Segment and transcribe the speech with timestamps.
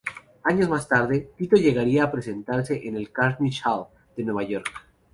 [0.45, 3.85] Años más tarde, Tito llegaría a presentarse en el Carnegie Hall
[4.17, 4.65] de Nueva York.